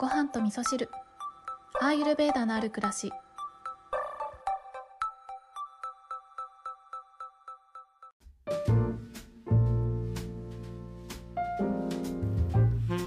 [0.00, 0.88] ご飯と味噌汁。
[1.78, 3.12] アーユルベーダのある暮らし。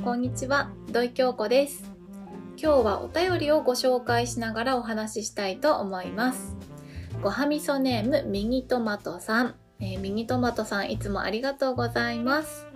[0.03, 1.92] こんにちは土井京子です。
[2.62, 6.55] 今日はお便りをご紹介しながらお話ししたいと思います。
[7.23, 12.67] ごはみそネームミニトマトさん、えー、ミニトマトさんいつもありがとうございます。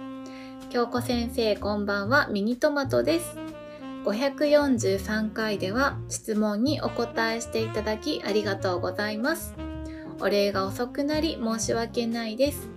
[0.71, 2.27] 京子先生こんばんは。
[2.29, 3.46] ミニトマトです。
[4.07, 9.54] 543回では質問にお答えしていただきありがとうございます。
[10.20, 12.70] お礼が遅くなり申し訳ないです。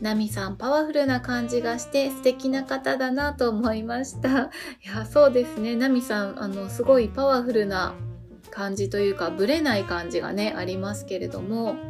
[0.00, 4.50] ナミさんパワフルな感じがして素敵な方だなと思いました。
[4.82, 5.76] いやそうですね。
[5.76, 7.94] ナミさんあのすごいパワフルな
[8.50, 11.89] 感じというかぶれない感じがねありますけれども。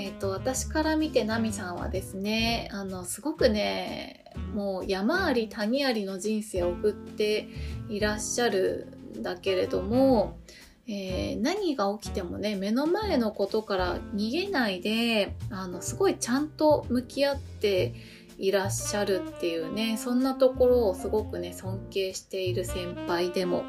[0.00, 7.48] えっ、ー、と私から見てナミさんはですねあのすごくねもう山あり谷ありの人生を送って
[7.90, 10.38] いらっしゃるんだけれども、
[10.86, 17.94] えー、何が起きてもね目の前のことから逃げないであのすごいちゃんと向き合って
[18.38, 23.64] いらっしゃるっていうねそんなところをすごくね尊敬している先輩でも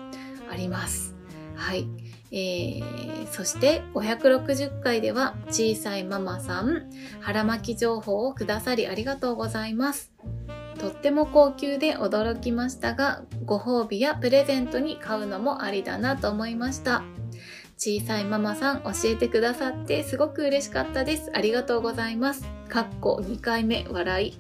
[0.50, 1.14] あります。
[1.56, 1.88] はい。
[2.32, 10.12] えー、そして560回では小さいママさん腹巻き情報をくださりありがとうございます。
[10.80, 17.04] とっても高級で驚きましたがご褒美やプレゼントに買うのもありだなと思いました。
[17.78, 21.32] 小さいママさん教えてくださってすごく嬉しかったです。
[21.34, 22.61] ありがとうございます。
[22.72, 24.32] かっこ2回目笑い。
[24.32, 24.36] い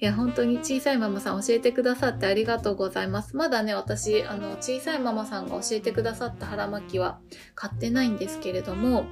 [0.00, 3.36] や、本当に小さいママさん教えてくださってありがとうございます。
[3.36, 7.20] まだね、私、あの、小さいママさんが教えてくださった腹巻きは
[7.54, 9.04] 買ってないんですけれども、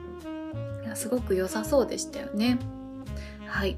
[0.94, 2.58] すごく良さそうでしたよね。
[3.46, 3.76] はい。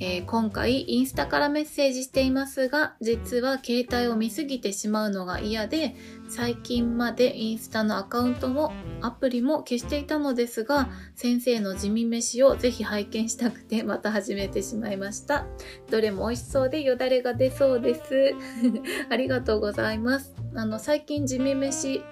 [0.00, 5.96] えー、今回インスタからメッセージしていますが実は携帯を見すぎてしまうのが嫌で
[6.28, 15.46] 最近までインスタのアカウントもアプリも消していたのですが先生の地味飯をぜひ拝見したくて また始めてしまいました。
[15.90, 18.34] どれも美味しそうでよだれが出そうです。
[19.10, 20.34] ありがとうございます。
[20.54, 22.02] あの最近地味飯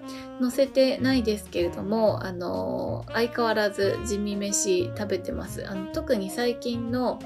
[0.41, 5.67] 載せてないですけれどもあの相変わらず地味飯食べてます。
[5.69, 7.19] あの特に最近の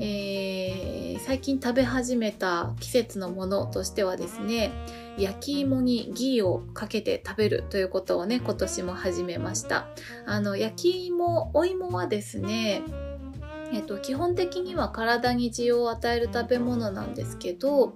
[0.00, 4.72] えー、最近食べ始めた季節のものとしてはですね
[5.18, 9.88] 焼き芋にギーをかけて食べるということをね今年も始めました。
[10.26, 12.82] あの焼き芋お芋はですね
[13.72, 17.94] えっと、基本的には体に需要を与える食べ物なんですけど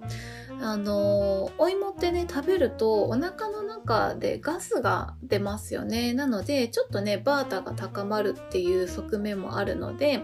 [0.59, 3.56] あのお芋ってね食べるとお腹の
[3.87, 6.13] 中でガスが出ますよね。
[6.13, 10.21] なのでちょっとねバータが高まるっていう側面もあるので、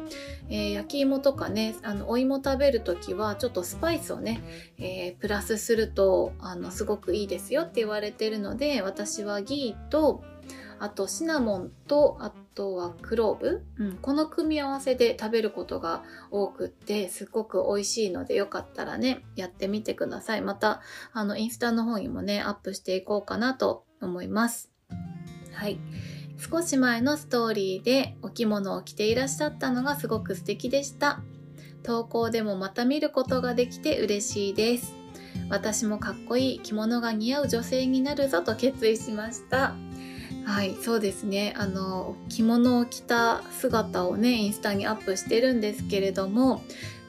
[0.50, 4.41] えー、焼き芋とかねあのお芋食べる時はちょっとスパイスをね、
[4.78, 10.23] えー、プラスするとあのすごくいいですよって言われてるので私はギーと
[10.84, 20.42] あとシナモンとあとはクローブ、うん、この組み合わせで食べることが多くってすっごく美味しいのでよかったらねやってみてください。
[20.42, 20.82] また
[21.14, 24.72] あのインスタの方にもねアップしていこうかなと思います。
[25.54, 25.80] はい。
[26.38, 31.22] 少し前のストーリーでお着物を着ていらっしゃったのがすごく素敵でした。
[31.84, 34.94] 投稿でもまた見ることができて嬉しいです。
[35.50, 39.76] 私もかっこいい着物が似合う女性になるぞと決意しました
[40.46, 41.54] はいそうですね。
[41.58, 46.62] あの着物を着た姿をねインスタにアップしてるんですけれども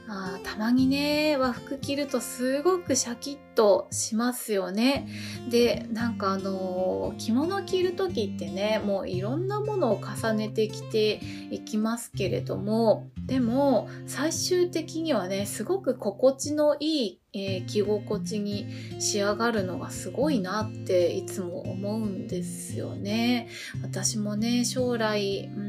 [0.06, 5.09] あたまにね和服着るとすごくシャキッとしますよね。
[5.48, 11.20] でなんかあの着物着る時ってねもういろんなものを重ねてきて
[11.50, 18.66] いきますけれどもでも最終的にはねすごく心地のいい、えー、着心地に
[19.00, 23.48] 仕上がるのがすごいなっていつも思うんですよね。
[23.82, 25.63] 私もね将来、うん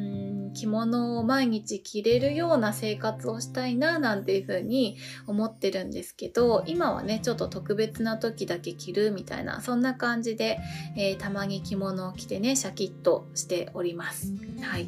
[0.56, 10.58] 着物を毎日着れるような生活をしたいななんていう風に思ってるんですけど今はねちょっと特別な時だけ着るみたいなそんな感じで、
[10.98, 14.34] えー、たまに着物を着てねシャキッとしております。
[14.62, 14.88] はい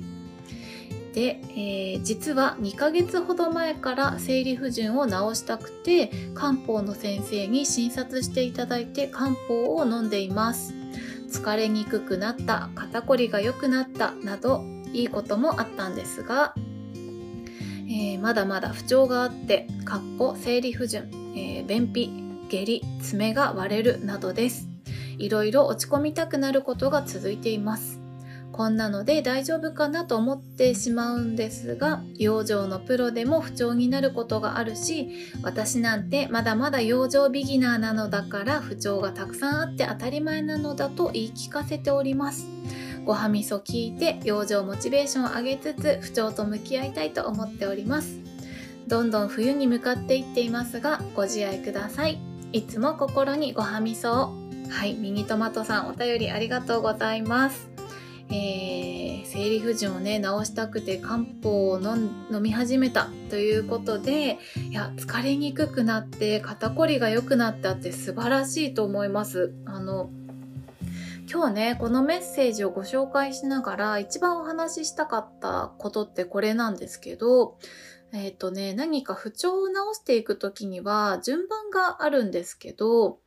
[1.14, 10.75] で、えー、実は2ヶ月ほど前から生理不順を治したくて漢方の先生に診察していただいて漢方を飲んでいます
[11.31, 16.54] 疲れにくくなった肩こりが良くなったなどいいこともあったんですが、
[17.89, 22.12] えー、まだまだ不調があってかっこ生理不順、えー、便秘
[22.50, 24.68] 下痢爪が割れるなどです。
[25.18, 28.00] いろいろ落ち込みたくなることが続いています。
[28.57, 35.10] こんなので大丈夫かなと思ってしまうんですが養生のプロでも不調になることがあるし
[35.44, 42.48] 私なんてまだまだ養生ビギナーなのだから不調がたくさんあって当たり前なのだと言い聞かせております。
[43.07, 48.19] ごはみそ聞いて養生モチベーションを上げつつ不調と向き合いたいと思っております。
[48.86, 52.19] どんどん冬に向かっていっていますがご自愛ください。
[52.51, 54.48] いつも心にごはみそを。
[54.69, 57.69] はいミニトマトさんお便りありがとうございます。
[58.30, 64.38] えー、生理不順をね治したくて漢方を飲み始めたということで
[64.69, 69.53] いや疲れにくくなって肩こりが良くなったって素晴らしいと思います。
[69.65, 70.10] あの
[71.29, 77.57] 今日ねこのメッセージをご紹介しながら一番お話ししたかったことってこれなんですけど
[78.13, 83.19] えっ、ー、とね何か不調を直していく時には順番があるんですけど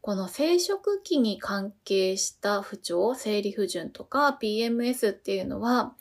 [0.00, 5.94] この生殖期に関係した不調、生理不順とか PMS っていうのは、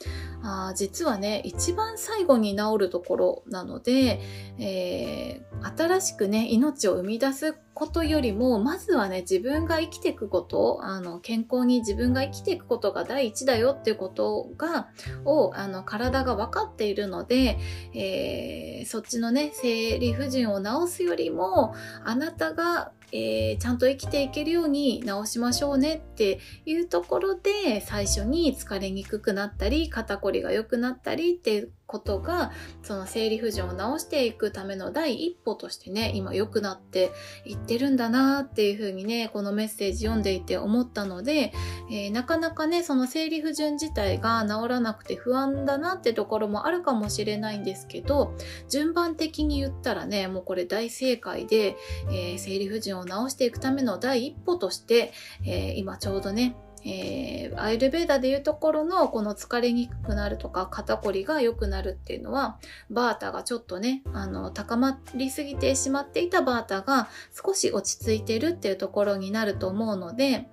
[0.46, 4.20] あ実はね、一番最後に治るところなので、
[4.60, 14.90] えー、新しくね、命を生み出すことよりも、まずはね、自分が生きていくこと、あの、健康に自分が生きていくことが第一だよっていうことが、
[15.24, 17.58] を、あの、体が分かっているので、
[17.94, 32.52] えー、そっちのね、生理不順を治すよりも、あなたがえー、ちゃんと生きていけるように直しましょうねっていうところで最初に疲れにくくなったり肩こりが良くなったりっていうことが
[32.82, 37.12] その生理不順を治していくための第一歩としてね今良くなって
[37.46, 41.54] いってるんだなっていうふうにねこのメッセージ読んでいて思ったので、
[41.92, 48.36] えー、なかなかねその生理不順自体が治らなくて不安だなってところもあるかもしれないんですけど
[48.70, 51.78] 順番的に言ったらねもうこれ大正解で、
[52.10, 55.14] えー、生理不順を治していくための第一歩として、
[55.46, 62.58] えー、今ちょうどねえー、アイルベーダでいうところのこの疲れにくくなるとか肩こりが良くなるっていうのは
[62.90, 70.50] バータがちょっとねあの高まりすぎてしまっていたバータが少し落ち着いてるっていうところになると思うので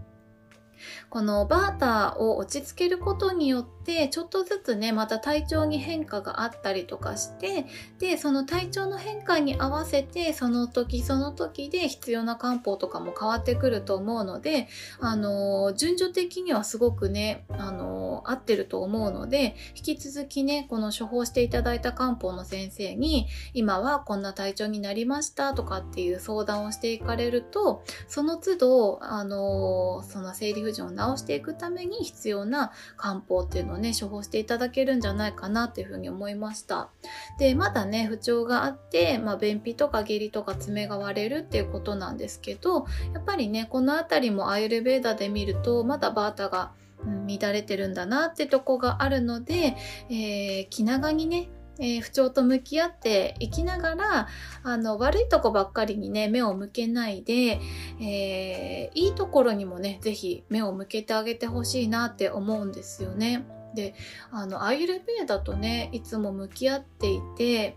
[1.09, 7.67] このバーターを落ち着けることによってちょっとずつねまた体調に変化があったりとかして
[7.99, 14.69] でその体調の変化に合わせてその時その時で必要な漢方とかも変わってくると思うので
[15.01, 36.91] あの順序的にはすごくねあの合ってると思うので引き続きねこの処方していただいた漢方の先生に今はこんな体調になりましたとかっていう相談をしていかれるとその都度あのその生理不順を治していくために必要な漢方っていうのをね処方していただけるんじゃないかなっていうふうに思いました。
[37.39, 46.73] でまだね不調があって、まあ、便秘とか下痢とか爪が割れるっていうことなんですけどやっぱりねこの辺りもアイルベーダで見るとまだバータが
[47.05, 49.77] 乱れてるんだなってとこがあるので、
[50.09, 51.51] えー、気長にね
[51.81, 54.29] えー、不調と向き合っていきながら
[54.63, 57.59] あの悪いとこばっかりにね目を向けないで、
[58.01, 63.47] えー、いいところにもね是非目を向けてあげてほしいなって思うんですよね。
[63.75, 63.95] で
[64.31, 67.77] あのアイルベーダとねいつも向き合っていて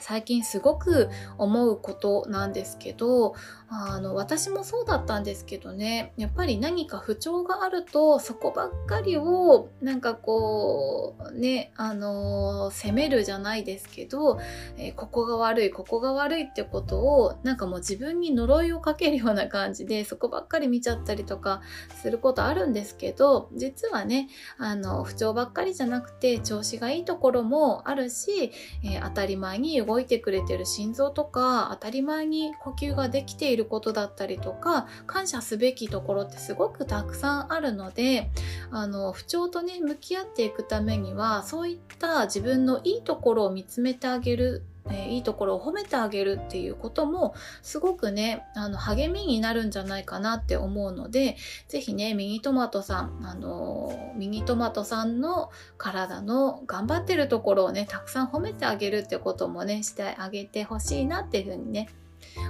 [0.00, 3.34] 最近すごく思うことなんですけど
[3.68, 6.12] あの私もそうだったんですけどね。
[6.16, 14.38] やっぱり何か不調があるとそこばっかりをなんかこうねあの責めるじゃないですけど、
[14.76, 21.60] えー、ここが悪いここが悪いってことをなんかもう自分に呪いをかけるような感じでそこばっかり見ちゃったりとか
[22.00, 28.52] することあるんですけど実はねあの不調ばっかりじゃなくて調子がいいところもあるし、
[28.84, 38.30] えー、当たり前に動いてくれてる心臓とか当たり前に呼吸ができているいることだったりとか感謝すべきところってすごくたくさんあるので
[38.70, 51.36] あの不調とね向き合っていくためにはそういった自分のいいところを見つめてあげるえ、いいところを褒めてあげるっていうこともすごくねあの励みになるんじゃないかなって思うので
[51.68, 61.88] 是非ねミニトマトさんあのミニトマトさんの体の頑張ってるところをねたくさん褒めてあげるってこともねしてあげてほしいなっていうふうにね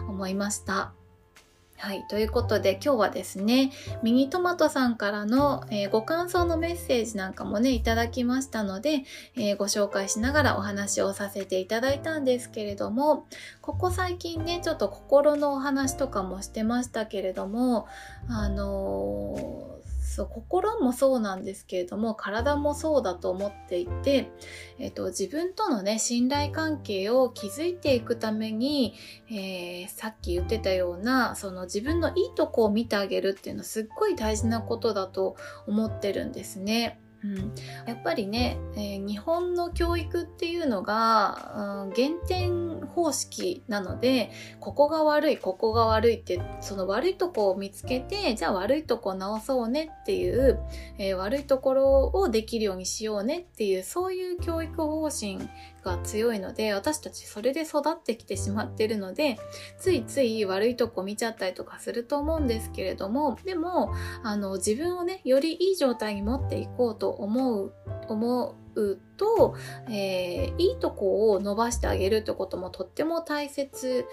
[0.09, 0.93] 思いました。
[1.79, 2.07] はい。
[2.09, 3.71] ということで今日はですね、
[4.03, 9.05] ミニトマトさんからの、えー、ご感想のメッセージなんかもね、いただきましたので、
[9.37, 13.27] えー、ご紹介しながらお話をさせていただいたんですけれども、
[13.61, 17.87] ここ最近ね、ちょっと心のお話とかもしてましたけれども、
[18.29, 19.76] あのー
[20.17, 24.31] そう心もそうなんですけれども体もそうだと思っていて、
[24.79, 28.95] えーと、自分とのね信頼関係を築いていくために、
[29.29, 36.99] えー、さっき言ってたようなその自分のいいとこを見てあげるっていうのはすっごい大事なことだと思ってるんですね。
[37.27, 37.55] うん、
[37.87, 44.31] やっぱりね、えー、日本の教育っていうのが、うん、減点方式なので
[44.61, 50.61] ここが悪いここが悪いってその悪いとこを見つけてじゃあ悪いとこ直そうねっていう、
[50.99, 55.39] えー、悪いところをできるようにしようねっていうそういう教育方針
[55.87, 59.39] が強いので私たちそれで育ってきてしまってるので
[59.79, 67.73] ついつい悪いとこ見ちゃったりとかすると思うんですけれどもでもあの自分をねよりいい状態に持っていこうと思う
[68.09, 69.55] 思うと、
[69.89, 74.07] えー、いいとこを伸ばしてあげるってこともとっても大切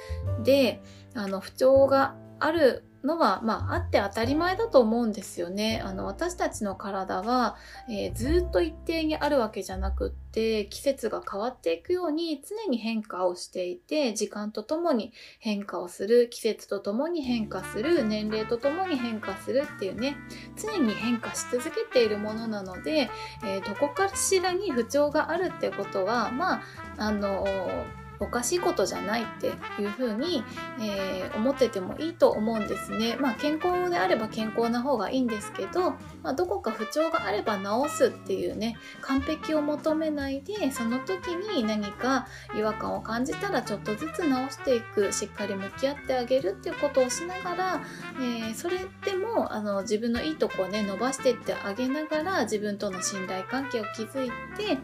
[0.44, 0.82] で
[1.14, 5.82] あの不調があるのは、まあ、あって当たり前だと思うんですよね。
[5.84, 7.58] あの、私たちの体は、
[7.90, 20.16] えー、ずっと一定にあるわけじゃなくって、季節が変わっていくように常に変化をしていて、時間とともに変化をする、季節とともに変化する、年齢とともに変化するっていうね、
[20.56, 23.10] 常に変化し続けているものなので、
[23.44, 26.64] えー、どこかしらに不調があるってことは、まあ、
[26.98, 29.48] あのーおかしいことじゃないって
[29.82, 30.44] いうふうに、
[30.80, 33.18] えー、思っててもいいと思うんですね。
[33.20, 35.92] まあ健康であれば健康な方がいいんですけど、
[36.22, 47.82] まあ、どこか不調があれば治すっていうね完璧を求めないでその時に何か違和感を感じたらちょっとずつ直していくしっかり向き合ってあげるっていうことをしながら、
[48.20, 54.78] えー、それでもあの自分のいいとこをね伸ばしていってあげながら自分との信頼関係を築いて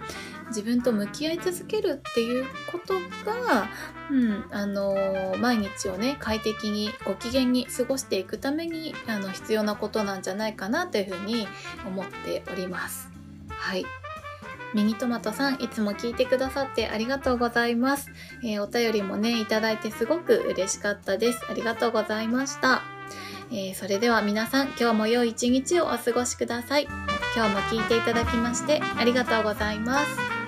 [0.48, 2.95] 自分と向き合い続けるっていうこと
[3.26, 3.70] が、
[4.12, 11.48] うん、あの毎日をね快適にご機嫌に過ごしていくためにあの必要なことなんじゃないかなというふうに
[11.86, 13.10] 思っております。
[13.50, 13.86] はい。
[14.74, 18.12] ミニトマトさん、いつも聞いてくださってありがとうございます。
[18.44, 21.42] えー、お便りもね、いただいてすごく嬉しかったです。
[21.50, 22.84] ありがとうございました。
[23.52, 26.88] えー、それでは皆さん、今日も良い一日をお過ごしください。
[27.36, 30.38] 今日も聞いていただきましてありがとうございます。